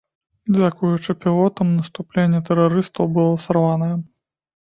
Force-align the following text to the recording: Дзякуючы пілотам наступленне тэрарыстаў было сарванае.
Дзякуючы 0.53 1.11
пілотам 1.25 1.67
наступленне 1.79 2.39
тэрарыстаў 2.47 3.05
было 3.19 3.37
сарванае. 3.45 3.91